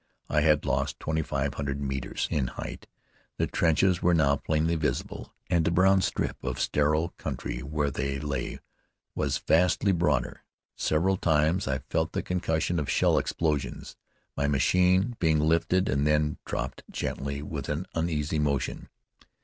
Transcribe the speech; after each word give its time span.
I 0.31 0.41
had 0.41 0.65
lost 0.65 0.99
twenty 0.99 1.21
five 1.21 1.53
hundred 1.53 1.79
metres 1.79 2.27
in 2.31 2.47
height. 2.47 2.87
The 3.37 3.45
trenches 3.45 4.01
were 4.01 4.15
now 4.15 4.35
plainly 4.35 4.73
visible, 4.73 5.31
and 5.47 5.63
the 5.63 5.69
brown 5.69 6.01
strip 6.01 6.43
of 6.43 6.59
sterile 6.59 7.09
country 7.19 7.59
where 7.59 7.91
they 7.91 8.17
lay 8.19 8.57
was 9.13 9.37
vastly 9.37 9.91
broader. 9.91 10.41
Several 10.75 11.17
times 11.17 11.67
I 11.67 11.83
felt 11.91 12.13
the 12.13 12.23
concussion 12.23 12.79
of 12.79 12.89
shell 12.89 13.19
explosions, 13.19 13.95
my 14.35 14.47
machine 14.47 15.17
being 15.19 15.37
lifted 15.39 15.87
and 15.87 16.07
then 16.07 16.39
dropped 16.45 16.81
gently 16.89 17.43
with 17.43 17.69
an 17.69 17.85
uneasy 17.93 18.39
motion. 18.39 18.89